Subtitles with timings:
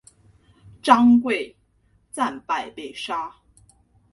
[0.81, 1.55] 张贵
[2.11, 3.35] 战败被杀。